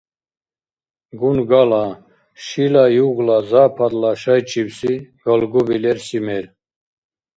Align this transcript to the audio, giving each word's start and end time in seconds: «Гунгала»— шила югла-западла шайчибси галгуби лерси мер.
«Гунгала»— 1.19 1.87
шила 2.45 2.85
югла-западла 3.05 4.11
шайчибси 4.23 4.93
галгуби 5.23 5.75
лерси 5.83 6.17
мер. 6.25 6.45